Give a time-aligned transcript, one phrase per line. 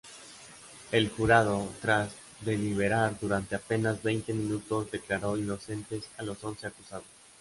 [0.91, 2.09] El jurado, tras
[2.43, 7.05] deliberar durante apenas veinte minutos, declaró inocentes a los once acusados.